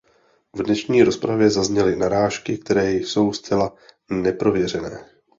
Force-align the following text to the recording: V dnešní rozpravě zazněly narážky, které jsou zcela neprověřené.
V 0.55 0.63
dnešní 0.63 1.03
rozpravě 1.03 1.49
zazněly 1.49 1.95
narážky, 1.95 2.57
které 2.57 2.91
jsou 2.91 3.33
zcela 3.33 3.73
neprověřené. 4.11 5.05